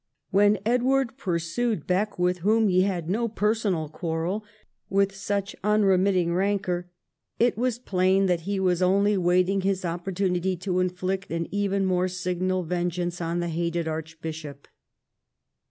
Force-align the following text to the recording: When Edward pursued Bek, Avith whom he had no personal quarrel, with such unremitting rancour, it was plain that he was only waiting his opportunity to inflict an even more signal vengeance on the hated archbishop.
When 0.31 0.57
Edward 0.65 1.15
pursued 1.15 1.85
Bek, 1.85 2.13
Avith 2.13 2.37
whom 2.37 2.69
he 2.69 2.81
had 2.81 3.07
no 3.07 3.27
personal 3.27 3.87
quarrel, 3.87 4.43
with 4.89 5.13
such 5.15 5.55
unremitting 5.63 6.33
rancour, 6.33 6.89
it 7.37 7.55
was 7.55 7.77
plain 7.77 8.25
that 8.25 8.39
he 8.49 8.59
was 8.59 8.81
only 8.81 9.15
waiting 9.15 9.61
his 9.61 9.85
opportunity 9.85 10.55
to 10.57 10.79
inflict 10.79 11.29
an 11.29 11.47
even 11.51 11.85
more 11.85 12.07
signal 12.07 12.63
vengeance 12.63 13.21
on 13.21 13.41
the 13.41 13.49
hated 13.49 13.87
archbishop. 13.87 14.67